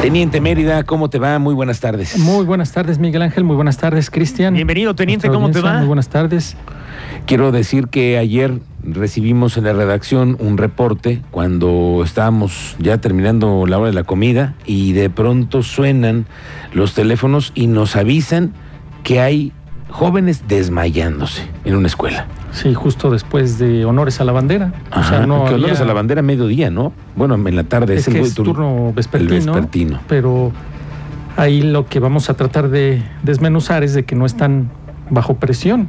Teniente 0.00 0.40
Mérida, 0.40 0.82
¿cómo 0.84 1.10
te 1.10 1.18
va? 1.18 1.38
Muy 1.38 1.54
buenas 1.54 1.80
tardes. 1.80 2.18
Muy 2.18 2.46
buenas 2.46 2.72
tardes, 2.72 2.98
Miguel 2.98 3.22
Ángel. 3.22 3.44
Muy 3.44 3.54
buenas 3.54 3.76
tardes, 3.76 4.10
Cristian. 4.10 4.54
Bienvenido, 4.54 4.94
teniente, 4.94 5.28
¿cómo 5.28 5.50
te 5.50 5.60
va? 5.60 5.78
Muy 5.78 5.86
buenas 5.86 6.08
tardes. 6.08 6.56
Quiero 7.26 7.52
decir 7.52 7.88
que 7.88 8.16
ayer 8.18 8.60
recibimos 8.82 9.56
en 9.56 9.64
la 9.64 9.72
redacción 9.72 10.36
un 10.40 10.56
reporte 10.56 11.20
cuando 11.30 12.02
estábamos 12.02 12.76
ya 12.78 12.98
terminando 12.98 13.66
la 13.66 13.78
hora 13.78 13.88
de 13.88 13.94
la 13.94 14.04
comida 14.04 14.54
y 14.64 14.92
de 14.94 15.10
pronto 15.10 15.62
suenan 15.62 16.26
los 16.72 16.94
teléfonos 16.94 17.52
y 17.54 17.66
nos 17.66 17.94
avisan 17.94 18.52
que 19.04 19.20
hay 19.20 19.52
jóvenes 19.90 20.44
desmayándose 20.48 21.42
en 21.64 21.76
una 21.76 21.86
escuela. 21.88 22.26
Sí, 22.52 22.74
justo 22.74 23.10
después 23.10 23.58
de 23.58 23.84
honores 23.84 24.20
a 24.20 24.24
la 24.24 24.32
bandera. 24.32 24.72
Ajá, 24.90 25.00
o 25.00 25.08
sea, 25.18 25.26
no 25.26 25.44
que 25.44 25.54
honores 25.54 25.76
había- 25.78 25.82
a 25.84 25.86
la 25.86 25.92
bandera 25.94 26.20
a 26.20 26.22
mediodía, 26.22 26.70
¿no? 26.70 26.92
Bueno, 27.16 27.34
en 27.34 27.56
la 27.56 27.64
tarde 27.64 27.94
Es 27.96 28.08
el 28.08 28.16
es 28.16 28.34
tur- 28.36 28.44
turno 28.46 28.92
vespertino, 28.94 29.34
el 29.34 29.44
vespertino. 29.46 30.00
Pero 30.08 30.50
ahí 31.36 31.62
lo 31.62 31.86
que 31.86 32.00
vamos 32.00 32.28
a 32.30 32.34
tratar 32.34 32.68
de 32.70 33.02
desmenuzar 33.22 33.84
es 33.84 33.94
de 33.94 34.04
que 34.04 34.16
no 34.16 34.26
están 34.26 34.70
bajo 35.10 35.34
presión. 35.34 35.88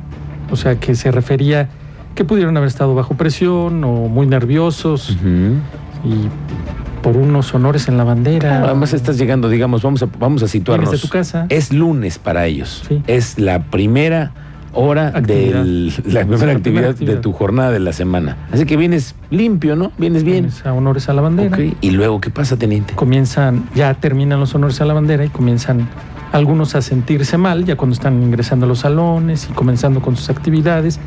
O 0.51 0.55
sea, 0.55 0.79
que 0.79 0.95
se 0.95 1.11
refería 1.11 1.69
que 2.15 2.25
pudieron 2.25 2.55
haber 2.57 2.67
estado 2.67 2.93
bajo 2.93 3.15
presión 3.15 3.83
o 3.83 4.07
muy 4.09 4.27
nerviosos 4.27 5.17
y 6.03 6.27
por 7.01 7.17
unos 7.17 7.53
honores 7.53 7.87
en 7.87 7.97
la 7.97 8.03
bandera. 8.03 8.63
Además 8.63 8.93
estás 8.93 9.17
llegando, 9.17 9.49
digamos, 9.49 9.81
vamos 9.81 10.03
a, 10.03 10.07
vamos 10.19 10.43
a 10.43 10.47
situarnos. 10.47 10.89
Vienes 10.89 11.01
de 11.01 11.07
tu 11.07 11.11
casa. 11.11 11.45
Es 11.49 11.73
lunes 11.73 12.19
para 12.19 12.45
ellos. 12.45 12.83
Sí. 12.87 13.01
Es 13.07 13.39
la 13.39 13.63
primera 13.63 14.31
hora 14.73 15.07
Actividad. 15.07 15.63
de 15.63 15.91
la 16.05 16.21
primera 16.21 16.53
la 16.53 16.59
primera 16.59 16.89
actividad, 16.89 16.95
de 16.95 17.15
tu 17.17 17.33
jornada 17.33 17.71
de 17.71 17.79
la 17.79 17.93
semana. 17.93 18.37
Así 18.51 18.65
que 18.65 18.77
vienes 18.77 19.15
limpio, 19.29 19.75
¿no? 19.75 19.91
Vienes 19.97 20.23
bien. 20.23 20.45
Vienes 20.45 20.65
a 20.65 20.73
honores 20.73 21.09
a 21.09 21.13
la 21.13 21.21
bandera. 21.21 21.55
Ok. 21.55 21.75
Y 21.81 21.91
luego, 21.91 22.21
¿qué 22.21 22.29
pasa, 22.29 22.57
teniente? 22.57 22.93
comienzan, 22.93 23.67
ya 23.75 23.93
terminan 23.95 24.39
los 24.39 24.55
honores 24.55 24.79
a 24.81 24.85
la 24.85 24.93
bandera 24.93 25.25
y 25.25 25.29
comienzan 25.29 25.87
algunos 26.31 26.75
a 26.75 26.81
sentirse 26.81 27.37
mal, 27.37 27.65
ya 27.65 27.75
cuando 27.75 27.93
están 27.93 28.21
ingresando 28.23 28.65
a 28.65 28.69
los 28.69 28.79
salones 28.79 29.47
y 29.49 29.53
comenzando 29.53 30.01
con 30.01 30.15
sus 30.15 30.29
actividades. 30.29 30.99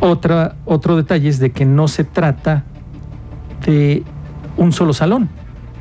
Otra, 0.00 0.56
otro 0.64 0.96
detalle 0.96 1.28
es 1.28 1.38
de 1.38 1.52
que 1.52 1.64
no 1.64 1.86
se 1.88 2.04
trata 2.04 2.64
de 3.64 4.02
un 4.56 4.72
solo 4.72 4.92
salón, 4.92 5.28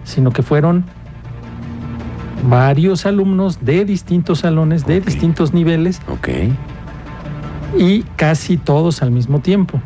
sino 0.04 0.32
que 0.32 0.42
fueron 0.44 0.86
varios 2.50 3.06
alumnos 3.06 3.64
de 3.64 3.86
distintos 3.86 4.40
salones, 4.40 4.86
de 4.86 5.00
distintos 5.02 5.54
niveles 5.54 6.02
Ok. 6.10 6.30
y 7.78 8.04
casi 8.16 8.58
todos 8.58 9.02
al 9.02 9.12
mismo 9.12 9.40
tiempo. 9.40 9.82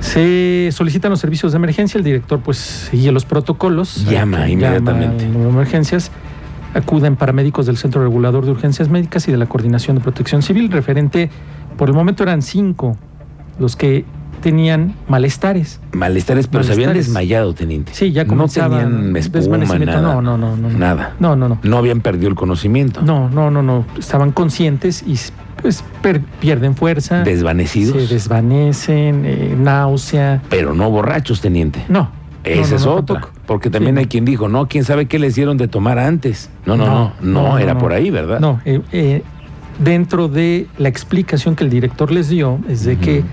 Se 0.00 0.68
solicitan 0.72 1.10
los 1.10 1.20
servicios 1.20 1.52
de 1.52 1.56
emergencia, 1.56 1.96
el 1.98 2.04
director 2.04 2.40
pues 2.40 2.58
sigue 2.58 3.10
los 3.10 3.24
protocolos. 3.24 4.04
Llama 4.04 4.48
inmediatamente. 4.48 5.26
de 5.28 5.48
emergencias. 5.48 6.10
Acuden 6.74 7.16
paramédicos 7.16 7.66
del 7.66 7.76
Centro 7.76 8.02
Regulador 8.02 8.44
de 8.44 8.50
Urgencias 8.50 8.88
Médicas 8.88 9.26
y 9.28 9.32
de 9.32 9.38
la 9.38 9.46
Coordinación 9.46 9.96
de 9.96 10.02
Protección 10.02 10.42
Civil. 10.42 10.70
Referente, 10.70 11.30
por 11.78 11.88
el 11.88 11.94
momento 11.94 12.22
eran 12.22 12.42
cinco 12.42 12.96
los 13.58 13.76
que 13.76 14.04
tenían 14.44 14.94
malestares. 15.08 15.80
Malestares, 15.92 16.46
pero 16.48 16.62
se 16.64 16.74
habían 16.74 16.92
desmayado, 16.92 17.54
teniente. 17.54 17.94
Sí, 17.94 18.12
ya 18.12 18.24
No 18.24 18.28
comenzaba 18.28 18.78
tenían 18.78 19.16
espuma, 19.16 19.56
nada. 19.56 20.00
No, 20.02 20.20
no, 20.20 20.36
no, 20.36 20.54
no, 20.56 20.68
no. 20.68 20.78
Nada. 20.78 21.14
No, 21.18 21.34
no, 21.34 21.48
no. 21.48 21.58
No 21.62 21.78
habían 21.78 22.02
perdido 22.02 22.28
el 22.28 22.34
conocimiento. 22.34 23.00
No, 23.00 23.30
no, 23.30 23.50
no, 23.50 23.62
no. 23.62 23.86
Estaban 23.98 24.32
conscientes 24.32 25.02
y 25.06 25.18
pues 25.62 25.82
per- 26.02 26.20
pierden 26.40 26.74
fuerza. 26.76 27.22
Desvanecidos. 27.22 28.02
Se 28.08 28.14
desvanecen, 28.14 29.22
eh, 29.24 29.56
náusea. 29.58 30.42
Pero 30.50 30.74
no 30.74 30.90
borrachos, 30.90 31.40
teniente. 31.40 31.82
No. 31.88 32.10
No, 32.44 32.54
no, 32.56 32.60
es 32.60 32.70
no, 32.84 32.94
tampoco. 33.02 33.30
Porque 33.46 33.70
también 33.70 33.94
Sí. 33.96 34.00
hay 34.00 34.06
quien 34.06 34.26
dijo, 34.26 34.50
no, 34.50 34.68
quién 34.68 34.84
sabe 34.84 35.06
qué 35.06 35.18
les 35.18 35.34
dieron 35.34 35.56
de 35.56 35.66
tomar 35.66 35.98
antes. 35.98 36.50
No, 36.66 36.76
no, 36.76 36.84
no, 36.84 37.12
no, 37.22 37.42
no, 37.48 37.58
era 37.58 37.72
no. 37.72 37.80
por 37.80 37.94
ahí, 37.94 38.10
¿verdad? 38.10 38.38
No, 38.40 38.60
eh, 38.66 38.82
eh, 38.92 39.22
dentro 39.82 40.28
de 40.28 40.66
la 40.76 40.90
explicación 40.90 41.56
que 41.56 41.64
el 41.64 41.70
director 41.70 42.12
les 42.12 42.28
dio 42.28 42.58
es 42.68 42.84
de 42.84 42.98
que. 42.98 43.24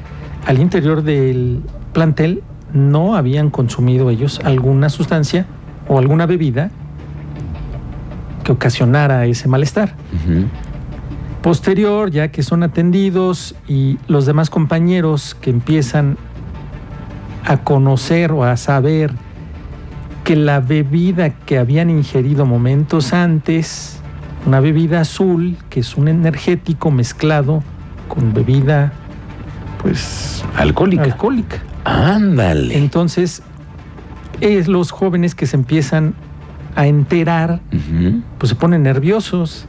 Al 0.46 0.60
interior 0.60 1.04
del 1.04 1.62
plantel 1.94 2.44
no 2.74 3.16
habían 3.16 3.50
consumido 3.50 4.10
ellos 4.10 4.40
alguna 4.44 4.90
sustancia 4.90 5.46
o 5.88 6.00
alguna 6.00 6.26
bebida 6.26 6.72
que 8.44 8.52
ocasionara 8.52 9.26
ese 9.26 9.48
malestar. 9.48 9.96
Posterior, 11.42 12.12
ya 12.12 12.30
que 12.30 12.44
son 12.44 12.64
atendidos 12.64 13.56
y 13.68 13.98
los 14.08 14.26
demás 14.26 14.50
compañeros 14.50 15.36
que 15.36 15.50
empiezan 15.50 16.18
a 17.46 17.58
conocer 17.58 18.32
o 18.32 18.44
a 18.44 18.56
saber 18.58 19.12
que 20.24 20.36
la 20.36 20.60
bebida 20.60 21.32
que 21.32 21.58
habían 21.58 21.90
ingerido 21.90 22.46
momentos 22.46 23.12
antes, 23.12 24.00
una 24.46 24.60
bebida 24.60 25.02
azul, 25.02 25.58
que 25.70 25.80
es 25.80 25.98
un 25.98 26.08
energético 26.08 26.92
mezclado 26.92 27.64
con 28.08 28.34
bebida, 28.34 28.94
pues, 29.82 30.44
Alcohólica. 30.56 31.04
alcohólica. 31.04 31.58
Ándale. 31.86 32.78
Entonces, 32.78 33.42
es 34.40 34.68
los 34.68 34.92
jóvenes 34.92 35.36
que 35.36 35.46
se 35.48 35.56
empiezan 35.56 36.14
a 36.76 36.88
enterar 36.88 37.60
pues 38.38 38.50
se 38.50 38.56
ponen 38.56 38.84
nerviosos 38.84 39.66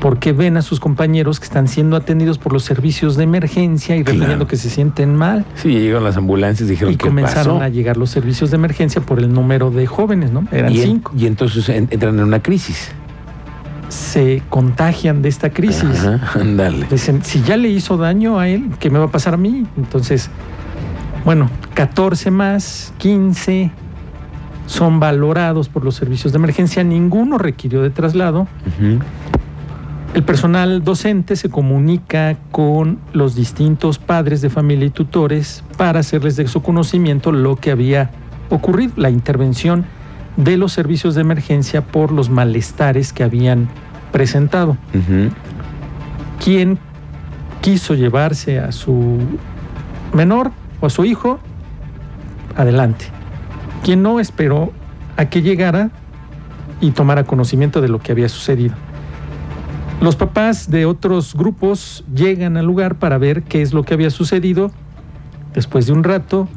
porque 0.00 0.32
ven 0.32 0.56
a 0.56 0.62
sus 0.62 0.78
compañeros 0.80 1.38
que 1.40 1.44
están 1.44 1.68
siendo 1.68 1.96
atendidos 1.96 2.36
por 2.36 2.52
los 2.52 2.64
servicios 2.64 3.16
de 3.16 3.24
emergencia 3.24 3.96
y 3.96 4.02
Claro. 4.02 4.18
refiriendo 4.18 4.46
que 4.46 4.56
se 4.56 4.68
sienten 4.68 5.14
mal 5.14 5.44
Sí, 5.54 5.70
llegaron 5.70 6.04
las 6.04 6.16
ambulancias 6.16 6.68
y 6.68 6.72
dijeron 6.72 6.92
y 6.92 6.96
¿qué 6.96 7.06
comenzaron 7.08 7.54
pasó? 7.58 7.64
a 7.64 7.68
llegar 7.68 7.96
los 7.96 8.10
servicios 8.10 8.50
de 8.50 8.56
emergencia 8.56 9.00
por 9.00 9.20
el 9.20 9.32
número 9.32 9.70
de 9.70 9.86
jóvenes, 9.86 10.32
¿no? 10.32 10.46
Eran 10.52 10.72
y, 10.72 10.80
en- 10.80 10.86
cinco. 10.86 11.12
y 11.16 11.26
entonces 11.26 11.68
en- 11.68 11.88
entran 11.90 12.18
en 12.18 12.24
una 12.24 12.42
crisis. 12.42 12.90
Se 13.92 14.42
contagian 14.48 15.20
de 15.20 15.28
esta 15.28 15.50
crisis. 15.50 16.04
Ajá, 16.04 16.20
ándale. 16.40 16.86
Dicen, 16.90 17.22
si 17.22 17.42
ya 17.42 17.58
le 17.58 17.68
hizo 17.68 17.98
daño 17.98 18.38
a 18.38 18.48
él, 18.48 18.70
¿qué 18.78 18.88
me 18.88 18.98
va 18.98 19.04
a 19.04 19.10
pasar 19.10 19.34
a 19.34 19.36
mí? 19.36 19.66
Entonces, 19.76 20.30
bueno, 21.26 21.50
14 21.74 22.30
más, 22.30 22.94
15 22.98 23.70
son 24.66 24.98
valorados 24.98 25.68
por 25.68 25.84
los 25.84 25.94
servicios 25.94 26.32
de 26.32 26.38
emergencia, 26.38 26.82
ninguno 26.82 27.36
requirió 27.36 27.82
de 27.82 27.90
traslado. 27.90 28.48
El 30.14 30.22
personal 30.24 30.82
docente 30.82 31.36
se 31.36 31.50
comunica 31.50 32.36
con 32.50 32.98
los 33.12 33.34
distintos 33.34 33.98
padres 33.98 34.40
de 34.40 34.50
familia 34.50 34.86
y 34.86 34.90
tutores 34.90 35.64
para 35.76 36.00
hacerles 36.00 36.36
de 36.36 36.48
su 36.48 36.62
conocimiento 36.62 37.32
lo 37.32 37.56
que 37.56 37.70
había 37.70 38.10
ocurrido, 38.48 38.94
la 38.96 39.10
intervención 39.10 39.84
de 40.36 40.56
los 40.56 40.72
servicios 40.72 41.14
de 41.14 41.20
emergencia 41.20 41.82
por 41.82 42.12
los 42.12 42.30
malestares 42.30 43.12
que 43.12 43.22
habían 43.22 43.68
presentado. 44.12 44.76
Ujú. 44.94 45.30
Quien 46.42 46.78
quiso 47.60 47.94
llevarse 47.94 48.58
a 48.58 48.72
su 48.72 49.18
menor 50.12 50.50
o 50.80 50.86
a 50.86 50.90
su 50.90 51.04
hijo, 51.04 51.38
adelante. 52.56 53.06
Quien 53.84 54.02
no 54.02 54.20
esperó 54.20 54.72
a 55.16 55.26
que 55.26 55.42
llegara 55.42 55.90
y 56.80 56.90
tomara 56.90 57.24
conocimiento 57.24 57.80
de 57.80 57.88
lo 57.88 58.00
que 58.00 58.12
había 58.12 58.28
sucedido. 58.28 58.74
Los 60.00 60.16
papás 60.16 60.68
de 60.68 60.84
otros 60.84 61.34
grupos 61.34 62.04
llegan 62.12 62.56
al 62.56 62.66
lugar 62.66 62.96
para 62.96 63.18
ver 63.18 63.44
qué 63.44 63.62
es 63.62 63.72
lo 63.72 63.84
que 63.84 63.94
había 63.94 64.10
sucedido. 64.10 64.72
Después 65.54 65.86
de 65.86 65.92
un 65.92 66.02
rato, 66.02 66.48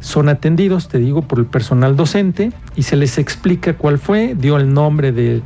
son 0.00 0.28
atendidos, 0.28 0.88
te 0.88 0.98
digo, 0.98 1.22
por 1.22 1.38
el 1.38 1.46
personal 1.46 1.96
docente 1.96 2.52
y 2.74 2.82
se 2.82 2.96
les 2.96 3.18
explica 3.18 3.74
cuál 3.74 3.98
fue, 3.98 4.34
dio 4.34 4.56
el 4.56 4.72
nombre 4.72 5.12
del 5.12 5.42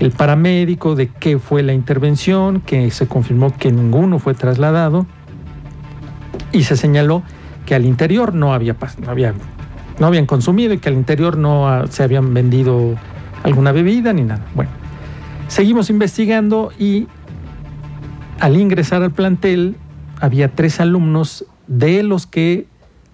el 0.00 0.10
paramédico, 0.10 0.96
de 0.96 1.08
qué 1.08 1.38
fue 1.38 1.62
la 1.62 1.72
intervención, 1.72 2.60
que 2.60 2.90
se 2.90 3.06
confirmó 3.06 3.56
que 3.56 3.70
ninguno 3.70 4.18
fue 4.18 4.34
trasladado 4.34 5.06
y 6.50 6.64
se 6.64 6.76
señaló 6.76 7.22
que 7.64 7.76
al 7.76 7.86
interior 7.86 8.34
no 8.34 8.52
había, 8.52 8.76
no 8.98 9.10
había 9.10 9.34
no 9.98 10.06
habían 10.08 10.26
consumido 10.26 10.74
y 10.74 10.78
que 10.78 10.88
al 10.88 10.96
interior 10.96 11.36
no 11.36 11.86
se 11.88 12.02
habían 12.02 12.34
vendido 12.34 12.96
alguna 13.44 13.70
bebida 13.72 14.12
ni 14.12 14.22
nada. 14.22 14.44
Bueno, 14.54 14.70
seguimos 15.48 15.88
investigando 15.90 16.72
y 16.78 17.06
al 18.40 18.56
ingresar 18.56 19.02
al 19.02 19.12
plantel 19.12 19.76
había 20.20 20.48
tres 20.48 20.80
alumnos 20.80 21.46
de 21.68 22.02
los 22.02 22.26
que 22.26 22.66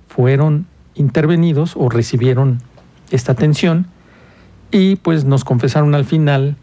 fueron 0.08 0.66
intervenidos 0.94 1.75
o 1.76 1.88
recibieron 1.88 2.60
esta 3.10 3.32
atención 3.32 3.87
y 4.70 4.96
pues 4.96 5.25
nos 5.25 5.44
confesaron 5.44 5.94
al 5.94 6.04
final 6.04 6.56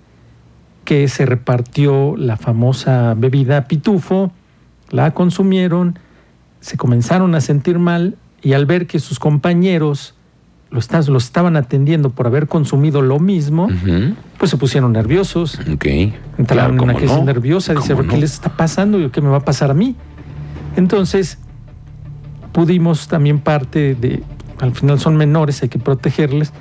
que 0.85 1.07
se 1.09 1.25
repartió 1.25 2.15
la 2.15 2.37
famosa 2.37 3.13
bebida 3.15 3.67
pitufo, 3.67 4.31
la 4.89 5.11
consumieron, 5.11 5.99
se 6.61 6.77
comenzaron 6.77 7.35
a 7.35 7.41
sentir 7.41 7.77
mal 7.79 8.15
y 8.41 8.53
al 8.53 8.65
ver 8.65 8.87
que 8.87 8.99
sus 8.99 9.19
compañeros 9.19 10.13
lo, 10.69 10.79
estaban 11.17 11.55
atendiendo 11.57 12.11
por 12.11 12.27
haber 12.27 12.47
consumido 12.47 13.01
lo 13.01 13.19
mismo, 13.19 13.67
pues 14.37 14.51
se 14.51 14.57
pusieron 14.57 14.93
nerviosos, 14.93 15.59
Ok. 15.73 15.85
entraron 16.37 16.45
Claro, 16.45 16.73
en 16.73 16.79
una 16.81 16.93
¿cómo 16.93 16.99
crisis 16.99 17.17
no? 17.17 17.25
nerviosa, 17.25 17.73
dice, 17.73 17.93
¿Cómo 17.93 18.07
¿qué 18.07 18.17
les 18.17 18.33
está 18.33 18.55
pasando? 18.55 19.11
¿Qué 19.11 19.21
me 19.21 19.29
va 19.29 19.37
a 19.37 19.45
pasar 19.45 19.71
a 19.71 19.73
mí? 19.73 19.95
Entonces, 20.75 21.39
pudimos 22.57 23.07
también 23.07 23.37
parte 23.37 23.93
de 23.93 24.23
al 24.59 24.71
final 24.73 24.99
son 24.99 25.15
menores, 25.15 25.61
hay 25.61 25.69
que 25.69 25.77
protegerles 25.77 26.51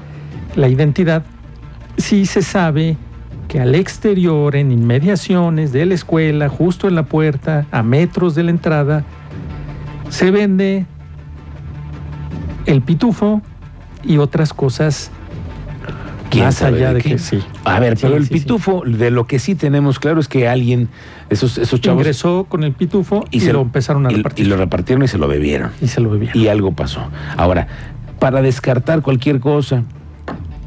la 0.54 0.68
identidad, 0.68 1.24
sí 1.96 2.26
se 2.26 2.42
sabe 2.42 2.98
que 3.48 3.60
al 3.60 3.74
exterior, 3.74 4.56
en 4.56 4.72
inmediaciones 4.72 5.72
de 5.72 5.86
la 5.86 5.94
escuela, 5.94 6.50
justo 6.50 6.86
en 6.86 6.96
la 6.96 7.04
puerta, 7.04 7.64
a 7.70 7.82
metros 7.82 8.34
de 8.34 8.42
la 8.42 8.50
entrada, 8.50 9.04
se 10.10 10.30
vende 10.30 10.84
el 12.66 12.82
pitufo 12.82 13.40
y 14.04 14.18
otras 14.18 14.52
cosas 14.52 15.10
más 16.36 16.62
allá 16.62 16.92
de, 16.92 17.00
que 17.00 17.18
sí. 17.18 17.38
A 17.64 17.80
ver, 17.80 17.96
pero 18.00 18.16
el 18.16 18.26
pitufo, 18.26 18.82
de 18.86 19.10
lo 19.10 19.26
que 19.26 19.38
sí 19.38 19.54
tenemos 19.54 19.98
claro 19.98 20.20
es 20.20 20.28
que 20.28 20.48
alguien, 20.48 20.88
esos, 21.30 21.58
esos 21.58 21.80
chavos. 21.80 22.00
Ingresó 22.00 22.46
con 22.48 22.64
el 22.64 22.72
pitufo 22.72 23.24
y, 23.30 23.40
se 23.40 23.52
lo 23.52 23.62
empezaron 23.62 24.06
a 24.06 24.10
repartir. 24.10 24.46
Y 24.46 24.48
lo 24.48 24.56
repartieron 24.56 25.04
y 25.04 25.08
se 25.08 25.18
lo 25.18 25.28
bebieron. 25.28 25.70
Y 25.80 25.88
se 25.88 26.00
lo 26.00 26.10
bebieron. 26.10 26.40
Y 26.40 26.48
algo 26.48 26.72
pasó. 26.72 27.02
Ahora, 27.36 27.68
para 28.18 28.42
descartar 28.42 29.02
cualquier 29.02 29.40
cosa, 29.40 29.84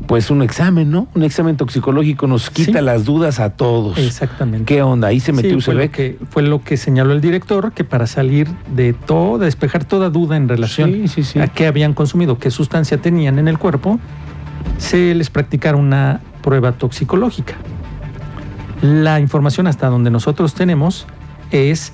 pues 0.09 0.31
un 0.31 0.41
examen, 0.41 0.89
¿no? 0.89 1.07
Un 1.13 1.21
examen 1.21 1.55
toxicológico 1.55 2.25
nos 2.25 2.49
quita 2.49 2.81
las 2.81 3.05
dudas 3.05 3.39
a 3.39 3.51
todos. 3.51 3.95
Exactamente. 3.99 4.65
¿Qué 4.65 4.81
onda? 4.81 5.09
Ahí 5.09 5.19
se 5.19 5.31
metió 5.33 5.61
fue 5.61 5.75
lo, 5.75 5.91
que, 5.91 6.17
fue 6.31 6.41
lo 6.41 6.63
que 6.63 6.77
señaló 6.77 7.13
el 7.13 7.21
director, 7.21 7.73
que 7.73 7.83
para 7.83 8.07
salir 8.07 8.47
de 8.75 8.93
todo, 8.93 9.37
despejar 9.37 9.85
toda 9.85 10.09
duda 10.09 10.35
en 10.35 10.49
relación 10.49 11.05
a 11.39 11.47
qué 11.49 11.67
habían 11.67 11.93
consumido, 11.93 12.39
qué 12.39 12.49
sustancia 12.49 12.97
tenían 12.97 13.37
en 13.37 13.47
el 13.47 13.59
cuerpo, 13.59 13.99
se 14.79 15.13
les 15.13 15.29
practicara 15.29 15.77
una 15.77 16.21
prueba 16.41 16.71
toxicológica. 16.71 17.53
La 18.81 19.19
información 19.19 19.67
hasta 19.67 19.87
donde 19.87 20.09
nosotros 20.09 20.55
tenemos 20.55 21.05
es 21.51 21.93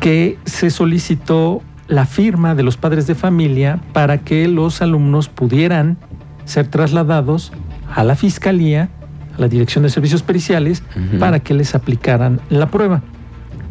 que 0.00 0.38
se 0.46 0.70
solicitó 0.70 1.60
la 1.88 2.06
firma 2.06 2.54
de 2.54 2.62
los 2.62 2.76
padres 2.76 3.06
de 3.06 3.14
familia 3.14 3.80
para 3.92 4.18
que 4.18 4.46
los 4.48 4.80
alumnos 4.80 5.28
pudieran 5.28 5.96
ser 6.44 6.68
trasladados 6.68 7.52
a 7.94 8.04
la 8.04 8.14
Fiscalía, 8.14 8.88
a 9.36 9.40
la 9.40 9.48
Dirección 9.48 9.82
de 9.82 9.90
Servicios 9.90 10.22
Periciales, 10.22 10.82
para 11.18 11.40
que 11.40 11.52
les 11.54 11.74
aplicaran 11.74 12.40
la 12.48 12.66
prueba. 12.70 13.02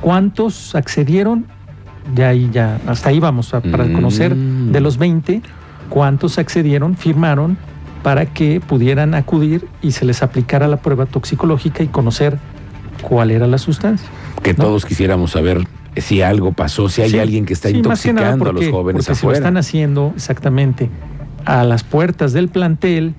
¿Cuántos 0.01 0.75
accedieron? 0.75 1.45
Ya 2.15 2.29
ahí 2.29 2.49
ya, 2.51 2.79
hasta 2.87 3.09
ahí 3.09 3.19
vamos 3.19 3.53
a, 3.53 3.61
para 3.61 3.91
conocer 3.91 4.35
Mm. 4.35 4.71
de 4.71 4.81
los 4.81 4.97
20, 4.97 5.41
cuántos 5.89 6.37
accedieron, 6.39 6.95
firmaron 6.95 7.57
para 8.07 8.25
que 8.25 8.61
pudieran 8.61 9.13
acudir 9.15 9.67
y 9.81 9.91
se 9.91 10.05
les 10.05 10.23
aplicara 10.23 10.69
la 10.69 10.77
prueba 10.77 11.05
toxicológica 11.07 11.83
y 11.83 11.87
conocer 11.87 12.37
cuál 13.01 13.31
era 13.31 13.47
la 13.47 13.57
sustancia. 13.57 14.07
Que 14.41 14.53
¿no? 14.53 14.63
todos 14.63 14.85
quisiéramos 14.85 15.31
saber 15.31 15.67
si 15.97 16.21
algo 16.21 16.53
pasó, 16.53 16.87
si 16.87 17.01
hay 17.01 17.09
Sí, 17.09 17.19
alguien 17.19 17.45
que 17.45 17.51
está 17.51 17.67
sí, 17.67 17.75
intoxicando 17.75 18.49
a 18.49 18.53
los 18.53 18.65
jóvenes 18.69 19.03
porque 19.03 19.03
si 19.03 19.09
lo 19.09 19.13
afuera. 19.31 19.37
están 19.39 19.57
haciendo 19.57 20.13
exactamente 20.15 20.89
a 21.43 21.65
las 21.65 21.83
puertas 21.83 22.31
del 22.31 22.47
plantel 22.47 23.13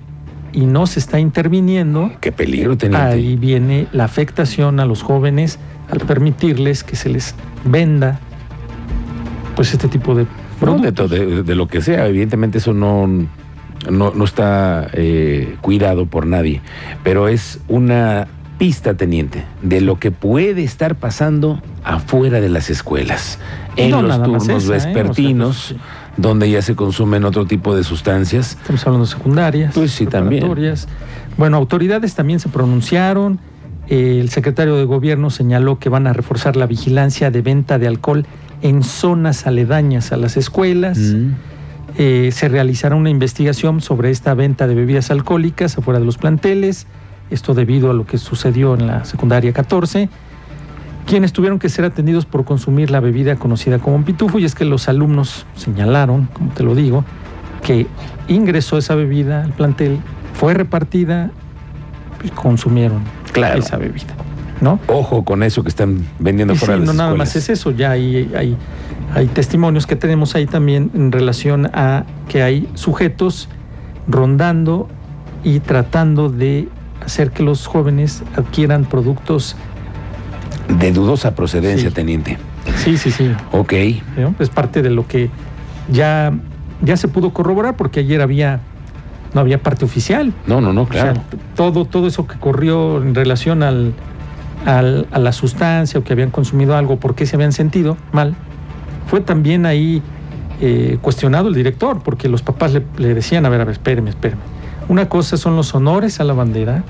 y 0.53 0.61
no 0.65 0.87
se 0.87 0.97
está 0.99 1.19
interviniendo, 1.19 2.11
Qué 2.19 2.31
peligro, 2.31 2.75
teniente. 2.75 3.05
ahí 3.05 3.35
viene 3.35 3.85
la 3.91 4.05
afectación 4.05 4.79
a 4.79 4.87
los 4.87 5.03
jóvenes 5.03 5.59
al 5.91 5.99
permitirles 5.99 6.83
que 6.83 6.95
se 6.95 7.09
les 7.09 7.35
venda 7.63 8.17
pues 9.55 9.71
este 9.71 9.87
tipo 9.87 10.15
de 10.15 10.23
No, 10.23 10.29
de, 10.81 10.91
productos. 10.91 10.95
to- 10.95 11.07
de- 11.15 11.43
de 11.43 11.53
lo 11.55 11.67
que 11.67 11.79
sea, 11.81 12.07
evidentemente 12.07 12.57
eso 12.57 12.73
no, 12.73 13.07
no, 13.89 14.11
no 14.13 14.23
está 14.23 14.89
eh, 14.93 15.55
cuidado 15.61 16.05
por 16.05 16.25
nadie, 16.25 16.61
pero 17.03 17.27
es 17.27 17.59
una 17.67 18.27
pista, 18.57 18.95
teniente, 18.95 19.45
de 19.61 19.79
lo 19.79 19.99
que 19.99 20.11
puede 20.11 20.63
estar 20.63 20.95
pasando 20.95 21.61
afuera 21.83 22.41
de 22.41 22.49
las 22.49 22.69
escuelas, 22.69 23.39
en 23.77 23.91
No, 23.91 24.01
los 24.01 24.21
turnos 24.21 24.43
esa, 24.43 24.51
¿eh? 24.51 24.55
O 24.55 24.59
sea, 24.59 24.73
vespertinos, 24.73 25.67
pues, 25.69 25.81
sí. 25.81 26.21
donde 26.21 26.51
ya 26.51 26.61
se 26.61 26.75
consumen 26.75 27.23
otro 27.23 27.45
tipo 27.45 27.73
de 27.73 27.85
sustancias. 27.85 28.57
Estamos 28.61 28.85
hablando 28.85 29.05
de 29.05 29.11
secundarias. 29.11 29.73
Pues 29.73 29.91
sí, 29.91 30.05
también. 30.05 30.45
Bueno, 31.37 31.55
autoridades 31.55 32.15
también 32.15 32.41
se 32.41 32.49
pronunciaron. 32.49 33.39
El 33.87 34.29
secretario 34.29 34.75
de 34.75 34.83
Gobierno 34.83 35.29
señaló 35.29 35.79
que 35.79 35.87
van 35.87 36.05
a 36.05 36.13
reforzar 36.13 36.57
la 36.57 36.67
vigilancia 36.67 37.31
de 37.31 37.41
venta 37.41 37.79
de 37.79 37.87
alcohol 37.87 38.25
en 38.61 38.83
zonas 38.83 39.47
aledañas 39.47 40.11
a 40.11 40.17
las 40.17 40.35
escuelas. 40.35 40.97
Mm. 40.97 41.31
Eh, 41.97 42.29
se 42.31 42.47
realizará 42.47 42.95
una 42.95 43.09
investigación 43.09 43.81
sobre 43.81 44.09
esta 44.11 44.33
venta 44.33 44.67
de 44.67 44.75
bebidas 44.75 45.11
alcohólicas 45.11 45.77
afuera 45.77 45.99
de 45.99 46.05
los 46.05 46.17
planteles. 46.17 46.87
Esto 47.29 47.53
debido 47.53 47.91
a 47.91 47.93
lo 47.93 48.05
que 48.05 48.17
sucedió 48.17 48.73
en 48.73 48.87
la 48.87 49.05
secundaria 49.05 49.53
14 49.53 50.09
quienes 51.09 51.33
tuvieron 51.33 51.57
que 51.57 51.69
ser 51.69 51.85
atendidos 51.85 52.27
por 52.27 52.45
consumir 52.45 52.91
la 52.91 52.99
bebida 52.99 53.35
conocida 53.35 53.79
como 53.79 54.05
pitufo, 54.05 54.37
y 54.37 54.45
es 54.45 54.53
que 54.53 54.63
los 54.63 54.87
alumnos 54.87 55.47
señalaron, 55.55 56.29
como 56.33 56.51
te 56.51 56.61
lo 56.61 56.75
digo, 56.75 57.03
que 57.63 57.87
ingresó 58.27 58.77
esa 58.77 58.93
bebida 58.93 59.43
al 59.43 59.51
plantel, 59.53 59.97
fue 60.35 60.53
repartida 60.53 61.31
y 62.23 62.29
consumieron 62.29 63.01
Claro. 63.31 63.59
esa 63.59 63.77
bebida, 63.77 64.13
¿no? 64.61 64.79
Ojo 64.85 65.25
con 65.25 65.41
eso 65.41 65.63
que 65.63 65.69
están 65.69 66.05
vendiendo 66.19 66.53
fuera 66.53 66.77
de 66.77 66.85
no 66.85 66.93
nada 66.93 67.15
más 67.15 67.35
es 67.35 67.49
eso, 67.49 67.71
ya 67.71 67.89
hay, 67.89 68.31
hay, 68.37 68.55
hay 69.15 69.27
testimonios 69.27 69.87
que 69.87 69.95
tenemos 69.95 70.35
ahí 70.35 70.45
también 70.45 70.91
en 70.93 71.11
relación 71.11 71.67
a 71.73 72.03
que 72.27 72.43
hay 72.43 72.69
sujetos 72.75 73.49
rondando 74.07 74.87
y 75.43 75.59
tratando 75.59 76.29
de 76.29 76.67
hacer 77.05 77.31
que 77.31 77.43
los 77.43 77.65
jóvenes 77.67 78.23
adquieran 78.35 78.85
productos. 78.85 79.55
De 80.79 80.91
dudosa 80.91 81.33
procedencia, 81.35 81.89
Sí. 81.89 81.95
teniente. 81.95 82.37
Sí, 82.77 82.97
sí, 82.97 83.09
sí. 83.11 83.31
Ok. 83.51 83.73
Es 84.39 84.49
parte 84.49 84.81
de 84.81 84.89
lo 84.91 85.07
que 85.07 85.29
ya, 85.91 86.31
ya 86.81 86.97
se 86.97 87.07
pudo 87.07 87.31
corroborar 87.33 87.75
porque 87.75 88.01
ayer 88.01 88.21
había 88.21 88.59
no 89.33 89.41
había 89.41 89.61
parte 89.61 89.85
oficial. 89.85 90.33
No, 90.47 90.59
no, 90.59 90.73
no, 90.73 90.87
claro. 90.87 91.11
O 91.11 91.13
sea, 91.13 91.23
todo, 91.55 91.85
todo 91.85 92.07
eso 92.07 92.25
que 92.25 92.39
corrió 92.39 92.99
en 93.01 93.13
relación 93.13 93.61
al, 93.61 93.93
al- 94.65 95.07
a 95.11 95.19
la 95.19 95.31
sustancia 95.33 95.99
o 95.99 96.03
que 96.03 96.13
habían 96.13 96.31
consumido 96.31 96.75
algo, 96.75 96.99
por 96.99 97.13
qué 97.13 97.27
se 97.27 97.35
habían 97.35 97.51
sentido 97.51 97.95
mal, 98.11 98.35
fue 99.09 99.21
también 99.21 99.65
ahí 99.65 100.01
eh, 100.61 100.97
cuestionado 101.01 101.47
el 101.49 101.53
director, 101.55 102.01
porque 102.03 102.29
los 102.29 102.41
papás 102.41 102.73
le, 102.73 102.83
le 102.97 103.13
decían, 103.13 103.45
a 103.45 103.49
ver, 103.49 103.61
a 103.61 103.65
ver, 103.65 103.73
espéreme, 103.73 104.09
espéreme. 104.09 104.41
Una 104.87 105.07
cosa 105.07 105.37
son 105.37 105.55
los 105.55 105.73
honores 105.75 106.19
a 106.19 106.23
la 106.23 106.33
bandera, 106.33 106.83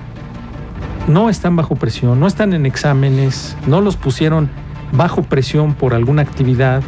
no 1.08 1.30
están 1.30 1.56
bajo 1.56 1.76
presión, 1.76 2.20
no 2.20 2.28
están 2.28 2.54
en 2.54 2.66
exámenes, 2.66 3.56
no 3.68 3.82
los 3.82 3.96
pusieron 3.98 4.50
bajo 4.92 5.24
presión 5.24 5.74
por 5.74 5.94
alguna 5.94 6.22
actividad 6.22 6.82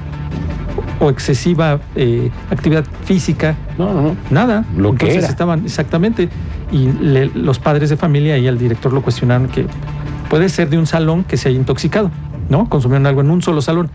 o 0.99 1.09
excesiva 1.09 1.79
eh, 1.95 2.29
actividad 2.49 2.85
física, 3.05 3.55
No, 3.77 3.93
no, 3.93 4.01
no. 4.01 4.15
nada. 4.29 4.65
Lo 4.77 4.89
que 4.89 5.05
Entonces 5.05 5.17
era. 5.17 5.27
estaban 5.27 5.65
exactamente 5.65 6.29
y 6.71 6.91
le- 6.91 7.27
los 7.33 7.59
padres 7.59 7.89
de 7.89 7.97
familia 7.97 8.37
y 8.37 8.47
al 8.47 8.57
director 8.57 8.93
lo 8.93 9.01
cuestionaron 9.01 9.47
que 9.47 9.65
puede 10.29 10.47
ser 10.49 10.69
de 10.69 10.77
un 10.77 10.85
salón 10.87 11.23
que 11.23 11.37
se 11.37 11.49
haya 11.49 11.57
intoxicado, 11.57 12.11
¿no? 12.49 12.69
Consumieron 12.69 13.05
algo 13.07 13.21
en 13.21 13.31
un 13.31 13.41
solo 13.41 13.61
salón, 13.61 13.89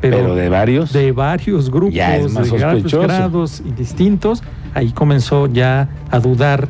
pero, 0.00 0.18
Pero, 0.18 0.34
de 0.34 0.48
varios. 0.48 0.92
de 0.92 1.12
varios 1.12 1.70
grupos, 1.70 1.94
de 1.94 2.58
varios 2.60 2.92
grados 2.92 3.62
y 3.64 3.72
distintos, 3.72 4.42
ahí 4.74 4.92
comenzó 4.92 5.46
ya 5.46 5.88
a 6.10 6.20
dudar 6.20 6.68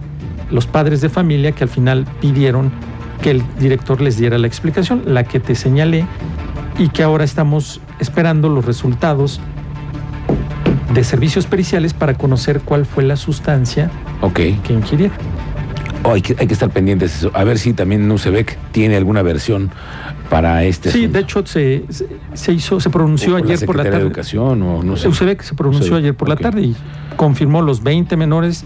los 0.50 0.66
padres 0.66 1.00
de 1.00 1.08
familia 1.08 1.52
que 1.52 1.64
al 1.64 1.70
final 1.70 2.06
pidieron 2.20 2.70
que 3.22 3.32
el 3.32 3.42
director 3.58 4.00
les 4.00 4.16
diera 4.16 4.38
la 4.38 4.46
explicación, 4.46 5.02
la 5.06 5.24
que 5.24 5.40
te 5.40 5.54
señalé, 5.54 6.06
y 6.78 6.88
que 6.88 7.02
ahora 7.02 7.24
estamos 7.24 7.80
esperando 7.98 8.48
los 8.48 8.64
resultados 8.64 9.40
de 10.94 11.04
servicios 11.04 11.46
periciales 11.46 11.92
para 11.92 12.14
conocer 12.14 12.60
cuál 12.60 12.86
fue 12.86 13.04
la 13.04 13.16
sustancia 13.16 13.90
que 14.34 14.72
ingirieron. 14.72 15.16
Oh, 16.08 16.14
hay, 16.14 16.22
que, 16.22 16.34
hay 16.38 16.46
que 16.46 16.52
estar 16.54 16.70
pendientes 16.70 17.12
de 17.12 17.18
eso. 17.28 17.30
A 17.36 17.44
ver 17.44 17.58
si 17.58 17.72
también 17.72 18.08
Nucebec 18.08 18.56
tiene 18.72 18.96
alguna 18.96 19.22
versión 19.22 19.70
para 20.30 20.64
este 20.64 20.90
Sí, 20.90 20.98
asunto. 21.00 21.12
de 21.18 21.20
hecho 21.24 21.46
se, 21.46 21.84
se- 22.34 22.52
hizo, 22.52 22.80
se 22.80 22.90
pronunció 22.90 23.34
O 23.34 23.36
ayer 23.36 23.46
por 23.66 23.76
la 23.76 23.82
Secretaría 23.84 23.90
tarde. 23.90 23.98
de 23.98 24.06
Educación 24.06 24.62
o 24.62 24.82
no 24.82 24.96
sé. 24.96 25.10
Se 25.42 25.54
pronunció 25.54 25.96
ayer 25.96 26.14
por 26.14 26.28
la 26.28 26.36
tarde 26.36 26.62
y 26.62 26.76
confirmó 27.16 27.62
los 27.62 27.82
20 27.82 28.16
menores. 28.16 28.64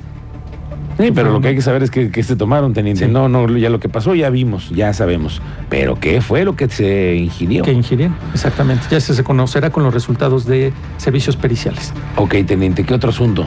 Sí, 0.99 1.11
pero 1.15 1.33
lo 1.33 1.41
que 1.41 1.49
hay 1.49 1.55
que 1.55 1.63
saber 1.63 1.83
es 1.83 1.91
que, 1.91 2.11
que 2.11 2.23
se 2.23 2.37
tomaron, 2.37 2.75
teniente. 2.75 3.07
Sí. 3.07 3.11
No, 3.11 3.27
no, 3.29 3.49
ya 3.57 3.71
lo 3.71 3.81
que 3.81 3.89
pasó 3.89 4.15
ya 4.15 4.29
vimos, 4.29 4.69
ya 4.71 4.93
sabemos. 4.93 5.41
Pero 5.71 5.99
¿qué 5.99 6.21
fue 6.21 6.45
lo 6.45 6.55
que 6.55 6.69
se 6.69 7.15
ingirió? 7.17 7.65
que 7.65 7.73
ingirieron. 7.73 8.15
Exactamente. 8.35 8.85
Ya 8.91 9.01
se, 9.01 9.15
se 9.15 9.25
conocerá 9.25 9.71
con 9.71 9.83
los 9.85 9.95
resultados 9.95 10.45
de 10.45 10.73
servicios 10.99 11.35
periciales. 11.37 11.93
Ok, 12.17 12.35
teniente, 12.47 12.85
¿qué 12.85 12.93
otro 12.93 13.09
asunto? 13.11 13.47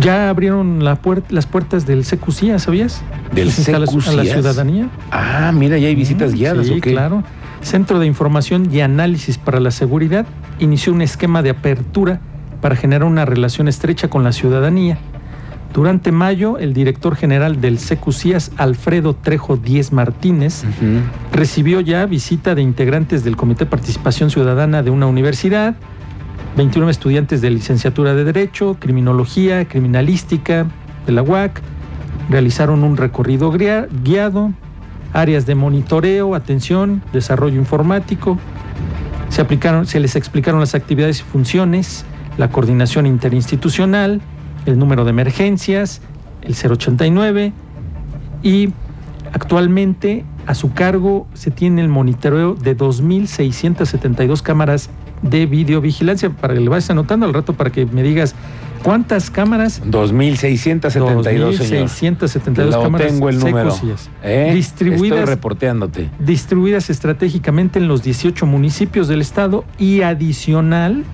Ya 0.00 0.28
abrieron 0.28 0.84
la 0.84 0.98
las 1.30 1.46
puertas 1.46 1.86
del 1.86 2.04
CQCIA, 2.04 2.58
¿sabías? 2.58 3.02
¿Del 3.32 3.46
instalaciones 3.48 4.08
A 4.08 4.12
la 4.12 4.24
ciudadanía. 4.24 4.88
Ah, 5.10 5.52
mira, 5.54 5.78
ya 5.78 5.88
hay 5.88 5.94
visitas 5.94 6.32
Mm, 6.32 6.36
guiadas, 6.36 6.66
Sí, 6.66 6.72
¿o 6.74 6.80
qué? 6.80 6.92
claro. 6.92 7.22
Centro 7.62 7.98
de 7.98 8.06
Información 8.06 8.68
y 8.72 8.80
Análisis 8.80 9.38
para 9.38 9.58
la 9.58 9.70
Seguridad 9.70 10.26
inició 10.60 10.92
un 10.92 11.02
esquema 11.02 11.42
de 11.42 11.50
apertura 11.50 12.20
para 12.60 12.76
generar 12.76 13.04
una 13.04 13.24
relación 13.24 13.68
estrecha 13.68 14.08
con 14.08 14.22
la 14.22 14.32
ciudadanía. 14.32 14.98
Durante 15.72 16.12
mayo, 16.12 16.58
el 16.58 16.72
director 16.72 17.16
general 17.16 17.60
del 17.60 17.78
CQCIAS, 17.78 18.52
Alfredo 18.56 19.14
Trejo 19.14 19.56
Díez 19.56 19.92
Martínez, 19.92 20.64
recibió 21.32 21.80
ya 21.80 22.06
visita 22.06 22.54
de 22.54 22.62
integrantes 22.62 23.24
del 23.24 23.36
Comité 23.36 23.64
de 23.64 23.70
Participación 23.70 24.30
Ciudadana 24.30 24.82
de 24.82 24.90
una 24.90 25.06
universidad, 25.06 25.74
29 26.56 26.90
estudiantes 26.90 27.42
de 27.42 27.50
licenciatura 27.50 28.14
de 28.14 28.24
Derecho, 28.24 28.78
Criminología, 28.80 29.68
Criminalística 29.68 30.66
de 31.04 31.12
la 31.12 31.22
UAC 31.22 31.60
realizaron 32.30 32.82
un 32.82 32.96
recorrido 32.96 33.52
guiado, 33.52 34.52
áreas 35.12 35.44
de 35.44 35.54
monitoreo, 35.54 36.34
atención, 36.34 37.02
desarrollo 37.12 37.56
informático. 37.56 38.38
Se, 39.28 39.46
se 39.84 40.00
les 40.00 40.16
explicaron 40.16 40.60
las 40.60 40.74
actividades 40.74 41.20
y 41.20 41.24
funciones, 41.24 42.06
la 42.38 42.48
coordinación 42.48 43.06
interinstitucional, 43.06 44.22
el 44.64 44.78
número 44.78 45.04
de 45.04 45.10
emergencias, 45.10 46.00
el 46.40 46.54
089 46.54 47.52
y 48.42 48.72
actualmente 49.32 50.24
a 50.46 50.54
su 50.54 50.72
cargo 50.72 51.26
se 51.34 51.50
tiene 51.50 51.82
el 51.82 51.88
monitoreo 51.88 52.54
de 52.54 52.74
2.672 52.76 54.40
cámaras 54.40 54.88
de 55.22 55.46
videovigilancia. 55.46 56.30
Para 56.30 56.54
que 56.54 56.60
le 56.60 56.68
vayas 56.68 56.90
anotando 56.90 57.26
al 57.26 57.34
rato 57.34 57.52
para 57.52 57.70
que 57.70 57.86
me 57.86 58.02
digas 58.02 58.34
cuántas 58.82 59.30
cámaras. 59.30 59.82
2.672, 59.84 61.22
señor. 61.22 61.86
2.672 61.86 62.82
cámaras. 62.82 63.08
tengo 63.08 63.28
el 63.28 63.38
número. 63.38 63.74
¿Eh? 64.22 64.52
Distribuidas, 64.54 65.20
Estoy 65.20 65.34
reporteándote. 65.34 66.10
Distribuidas 66.18 66.90
estratégicamente 66.90 67.78
en 67.78 67.88
los 67.88 68.02
18 68.02 68.46
municipios 68.46 69.08
del 69.08 69.20
estado 69.20 69.64
y 69.78 70.02
adicional, 70.02 71.04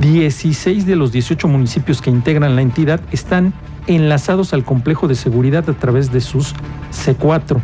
16 0.00 0.86
de 0.86 0.96
los 0.96 1.12
18 1.12 1.48
municipios 1.48 2.00
que 2.02 2.10
integran 2.10 2.54
la 2.54 2.62
entidad 2.62 3.00
están 3.12 3.52
enlazados 3.86 4.52
al 4.52 4.64
complejo 4.64 5.08
de 5.08 5.14
seguridad 5.14 5.68
a 5.68 5.72
través 5.72 6.12
de 6.12 6.20
sus 6.20 6.54
C4 6.92 7.60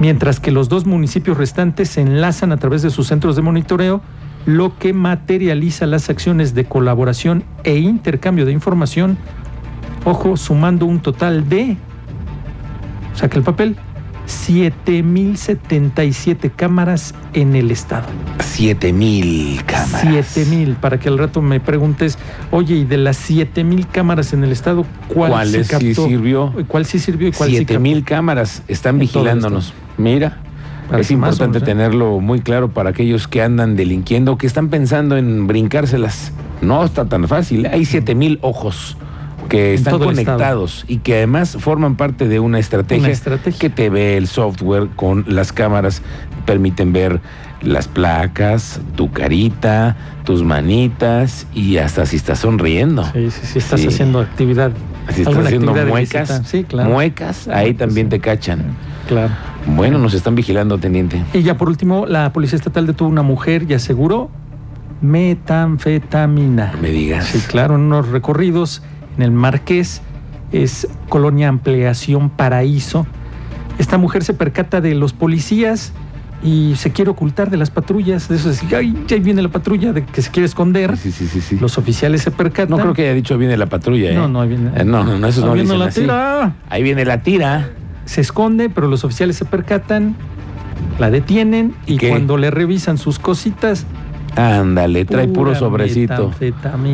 mientras 0.00 0.40
que 0.40 0.50
los 0.50 0.68
dos 0.68 0.86
municipios 0.86 1.36
restantes 1.36 1.90
se 1.90 2.00
enlazan 2.00 2.52
a 2.52 2.56
través 2.56 2.82
de 2.82 2.90
sus 2.90 3.08
centros 3.08 3.36
de 3.36 3.42
monitoreo 3.42 4.00
lo 4.48 4.76
que 4.78 4.92
materializa 4.94 5.86
las 5.86 6.08
acciones 6.08 6.54
de 6.54 6.64
colaboración 6.64 7.44
e 7.64 7.76
intercambio 7.76 8.46
de 8.46 8.52
información, 8.52 9.18
ojo, 10.06 10.38
sumando 10.38 10.86
un 10.86 11.00
total 11.00 11.50
de, 11.50 11.76
saca 13.14 13.36
el 13.36 13.44
papel, 13.44 13.76
7.077 14.26 16.50
cámaras 16.56 17.14
en 17.34 17.56
el 17.56 17.70
estado. 17.70 18.06
7.000 18.38 19.66
cámaras. 19.66 20.02
7.000, 20.02 20.76
para 20.76 20.98
que 20.98 21.10
al 21.10 21.18
rato 21.18 21.42
me 21.42 21.60
preguntes, 21.60 22.16
oye, 22.50 22.76
y 22.76 22.86
de 22.86 22.96
las 22.96 23.30
7.000 23.30 23.86
cámaras 23.88 24.32
en 24.32 24.44
el 24.44 24.52
estado, 24.52 24.86
¿cuál, 25.08 25.30
¿Cuál 25.30 25.48
sí 25.48 25.62
sí 25.62 25.94
sirvió? 25.94 26.54
¿Cuál 26.68 26.86
sí 26.86 26.98
sirvió 26.98 27.28
y 27.28 27.32
cuál 27.32 27.50
sí 27.50 27.66
7.000 27.66 28.02
cámaras 28.02 28.62
están 28.66 28.94
En 28.94 29.00
vigilándonos. 29.00 29.74
Mira. 29.98 30.38
Para 30.88 31.00
es 31.02 31.10
importante 31.10 31.58
¿eh? 31.58 31.60
tenerlo 31.60 32.18
muy 32.20 32.40
claro 32.40 32.70
para 32.70 32.90
aquellos 32.90 33.28
que 33.28 33.42
andan 33.42 33.76
delinquiendo, 33.76 34.38
que 34.38 34.46
están 34.46 34.68
pensando 34.68 35.16
en 35.16 35.46
brincárselas. 35.46 36.32
No 36.62 36.84
está 36.84 37.04
tan 37.04 37.28
fácil. 37.28 37.66
Hay 37.66 37.84
7000 37.84 38.38
ojos 38.42 38.96
que 39.48 39.74
están 39.74 39.98
conectados 39.98 40.84
y 40.88 40.98
que 40.98 41.16
además 41.16 41.56
forman 41.58 41.96
parte 41.96 42.28
de 42.28 42.40
una 42.40 42.58
estrategia, 42.58 43.04
Una 43.04 43.12
estrategia. 43.12 43.58
que 43.58 43.70
te 43.70 43.88
ve 43.90 44.16
el 44.16 44.26
software 44.26 44.88
con 44.96 45.24
las 45.26 45.52
cámaras, 45.52 46.02
permiten 46.44 46.92
ver 46.92 47.20
las 47.62 47.88
placas, 47.88 48.80
tu 48.94 49.10
carita, 49.10 49.96
tus 50.24 50.42
manitas 50.42 51.46
y 51.54 51.78
hasta 51.78 52.06
si 52.06 52.16
estás 52.16 52.40
sonriendo. 52.40 53.04
Sí, 53.12 53.30
sí, 53.30 53.40
sí, 53.46 53.58
estás 53.58 53.80
Sí. 53.80 53.88
haciendo 53.88 54.20
actividad. 54.20 54.70
Si 55.14 55.22
estás 55.22 55.38
haciendo 55.38 55.74
muecas. 55.74 56.42
Sí, 56.44 56.64
claro. 56.64 56.90
muecas, 56.90 57.48
ahí 57.48 57.72
también 57.74 58.08
te 58.10 58.20
cachan. 58.20 58.76
Claro. 59.08 59.32
Bueno, 59.76 59.98
nos 59.98 60.14
están 60.14 60.34
vigilando, 60.34 60.78
teniente. 60.78 61.22
Y 61.32 61.42
ya 61.42 61.56
por 61.56 61.68
último, 61.68 62.06
la 62.06 62.32
Policía 62.32 62.56
Estatal 62.56 62.86
detuvo 62.86 63.08
a 63.08 63.12
una 63.12 63.22
mujer 63.22 63.66
y 63.68 63.74
aseguró 63.74 64.30
metanfetamina. 65.02 66.72
Me 66.80 66.90
digas. 66.90 67.26
Sí, 67.26 67.38
claro, 67.48 67.76
en 67.76 67.82
unos 67.82 68.08
recorridos 68.08 68.82
en 69.16 69.22
el 69.22 69.30
Marqués, 69.30 70.02
es 70.52 70.88
Colonia 71.08 71.48
Ampliación 71.48 72.30
Paraíso. 72.30 73.06
Esta 73.78 73.98
mujer 73.98 74.24
se 74.24 74.34
percata 74.34 74.80
de 74.80 74.94
los 74.94 75.12
policías 75.12 75.92
y 76.42 76.74
se 76.76 76.90
quiere 76.92 77.10
ocultar 77.10 77.50
de 77.50 77.56
las 77.56 77.70
patrullas. 77.70 78.28
De 78.28 78.36
eso 78.36 78.50
es, 78.50 78.62
ay, 78.72 78.96
ya 79.06 79.16
viene 79.18 79.42
la 79.42 79.48
patrulla, 79.50 79.92
de 79.92 80.04
que 80.04 80.22
se 80.22 80.30
quiere 80.30 80.46
esconder. 80.46 80.96
Sí, 80.96 81.12
sí, 81.12 81.26
sí, 81.26 81.40
sí. 81.40 81.58
Los 81.60 81.78
oficiales 81.78 82.22
se 82.22 82.30
percatan. 82.30 82.70
No 82.70 82.78
creo 82.78 82.94
que 82.94 83.02
haya 83.02 83.14
dicho 83.14 83.36
viene 83.38 83.56
la 83.56 83.66
patrulla, 83.66 84.10
¿eh? 84.10 84.14
No, 84.14 84.28
no, 84.28 84.40
ahí 84.40 84.48
viene. 84.48 84.70
Eh, 84.74 84.84
no, 84.84 85.04
no, 85.04 85.12
Ahí 85.26 85.32
no 85.40 85.52
viene 85.52 85.62
dicen 85.62 85.78
la 85.78 85.84
así. 85.86 86.00
tira. 86.00 86.52
Ahí 86.68 86.82
viene 86.82 87.04
la 87.04 87.22
tira. 87.22 87.70
Se 88.08 88.22
esconde, 88.22 88.70
pero 88.70 88.88
los 88.88 89.04
oficiales 89.04 89.36
se 89.36 89.44
percatan, 89.44 90.16
la 90.98 91.10
detienen 91.10 91.74
y 91.86 91.98
¿Qué? 91.98 92.08
cuando 92.08 92.38
le 92.38 92.50
revisan 92.50 92.96
sus 92.98 93.18
cositas, 93.18 93.84
Ándale, 94.36 95.04
trae 95.04 95.26
puro 95.26 95.52
sobrecito. 95.56 96.30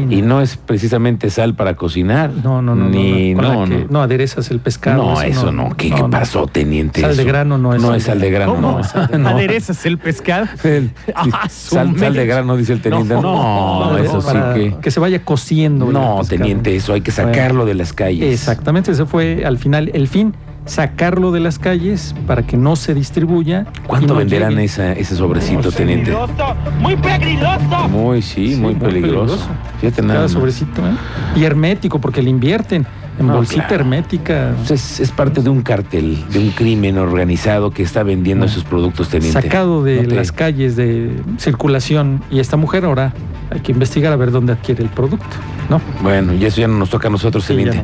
Y 0.09 0.23
no 0.23 0.41
es 0.41 0.57
precisamente 0.57 1.29
sal 1.29 1.55
para 1.55 1.75
cocinar. 1.75 2.31
No, 2.43 2.63
no, 2.63 2.75
no. 2.75 2.89
Ni, 2.89 3.35
no, 3.35 3.43
no, 3.43 3.55
no, 3.55 3.65
que- 3.69 3.81
no. 3.85 3.87
no 3.91 4.03
aderezas 4.03 4.51
el 4.51 4.61
pescado. 4.61 5.03
No, 5.03 5.21
eso 5.21 5.53
no. 5.53 5.71
¿Qué, 5.77 5.91
qué 5.91 6.01
no. 6.01 6.09
pasó, 6.09 6.47
teniente? 6.47 7.03
Sal 7.03 7.17
de 7.17 7.25
grano 7.25 7.59
no 7.59 7.75
es 7.75 7.83
No 7.83 7.89
sal 7.89 7.97
es 7.99 8.03
sal 8.05 8.21
de 8.21 8.31
grano, 8.31 8.55
no. 8.55 8.61
¿Cómo 8.69 8.81
es 8.81 8.87
sal 8.87 9.09
de 9.09 9.19
No. 9.19 9.29
¿Aderezas 9.29 9.85
el 9.85 9.99
pescado? 9.99 10.47
El- 10.65 10.93
Ah, 11.15 11.47
sal, 11.51 11.99
sal 11.99 12.15
de 12.15 12.25
grano, 12.25 12.57
dice 12.57 12.73
el 12.73 12.81
teniente. 12.81 13.13
No, 13.15 13.21
No, 13.91 13.99
eso 13.99 14.23
sí 14.23 14.37
que... 14.55 14.77
Que 14.81 14.91
se 14.91 15.01
vaya 15.01 15.23
cociendo. 15.23 15.87
No, 15.93 16.21
teniente, 16.27 16.75
eso 16.75 16.95
hay 16.95 17.03
que 17.03 17.11
sacarlo 17.11 17.67
de 17.67 17.75
las 17.75 17.93
calles. 17.93 18.33
Exactamente, 18.33 18.93
ese 18.93 19.05
fue 19.05 19.45
al 19.45 19.59
final 19.59 19.91
el 19.93 20.09
fin, 20.09 20.35
sacarlo 20.67 21.31
de 21.33 21.41
las 21.41 21.59
calles 21.59 22.15
para 22.27 22.43
que 22.47 22.57
no 22.57 22.77
se 22.77 22.95
distribuya. 22.95 23.67
¿Cuánto 23.87 24.15
no 24.15 24.19
venderán 24.21 24.51
llegue. 24.53 24.65
esa, 24.65 24.93
ese 24.93 25.15
sobrecito, 25.17 25.63
No 25.65 25.71
sé. 25.71 25.77
teniente? 25.77 26.13
¡Muy 26.81 26.97
peligroso! 26.97 27.89
Muy, 27.91 28.23
sí, 28.23 28.55
Sí, 28.55 28.61
muy, 28.61 28.75
peligroso. 28.75 29.39
Fíjate 29.81 30.03
nada 30.03 30.15
Cada 30.15 30.29
sobrecito, 30.29 30.81
¿eh? 30.87 30.93
Y 31.37 31.45
hermético, 31.45 31.99
porque 32.01 32.23
le 32.23 32.31
invierten 32.31 32.87
en 33.19 33.27
No, 33.27 33.35
bolsita 33.35 33.67
claro. 33.69 33.83
hermética. 33.85 34.53
Pues 34.57 34.71
es, 34.71 35.01
es 35.01 35.11
parte 35.13 35.43
de 35.43 35.51
un 35.51 35.63
cartel, 35.63 36.25
de 36.31 36.39
un 36.39 36.51
crimen 36.51 36.99
organizado 36.99 37.71
que 37.71 37.83
está 37.83 38.03
vendiendo 38.03 38.47
esos 38.47 38.65
productos, 38.65 39.09
teniente. 39.11 39.41
Sacado 39.43 39.83
de 39.85 40.03
No 40.03 40.09
te- 40.09 40.15
las 40.15 40.33
calles 40.33 40.77
de 40.77 41.15
circulación. 41.39 42.23
Y 42.31 42.41
esta 42.41 42.57
mujer 42.57 42.85
ahora 42.87 43.13
hay 43.55 43.61
que 43.61 43.73
investigar 43.73 44.13
a 44.13 44.17
ver 44.17 44.31
dónde 44.33 44.53
adquiere 44.53 44.83
el 44.83 44.91
producto, 44.91 45.25
¿no? 45.71 45.81
Bueno, 46.03 46.35
y 46.35 46.45
eso 46.45 46.61
ya 46.61 46.69
no 46.69 46.77
nos 46.77 46.91
toca 46.91 47.09
a 47.09 47.11
nosotros, 47.11 47.45
Sí, 47.45 47.55
teniente. 47.55 47.83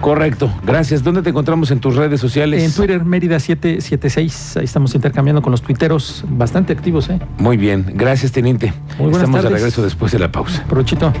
Correcto, 0.00 0.50
gracias. 0.64 1.02
¿Dónde 1.04 1.22
te 1.22 1.30
encontramos 1.30 1.70
en 1.70 1.78
tus 1.78 1.94
redes 1.94 2.20
sociales? 2.20 2.62
En 2.62 2.72
Twitter, 2.72 3.04
Mérida 3.04 3.38
776, 3.38 4.56
ahí 4.56 4.64
estamos 4.64 4.94
intercambiando 4.94 5.42
con 5.42 5.50
los 5.52 5.62
tuiteros, 5.62 6.24
bastante 6.28 6.72
activos, 6.72 7.10
¿eh? 7.10 7.20
Muy 7.38 7.56
bien, 7.56 7.84
gracias, 7.94 8.32
teniente. 8.32 8.72
Muy 8.98 9.10
buenas 9.10 9.28
Estamos 9.28 9.42
de 9.42 9.50
regreso 9.50 9.82
después 9.82 10.10
de 10.12 10.18
la 10.18 10.32
pausa. 10.32 10.64
Provechito. 10.68 11.12